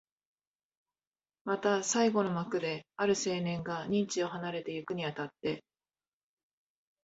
[1.45, 5.63] また最後の幕で、ある青年が任地を離れてゆくに当たって、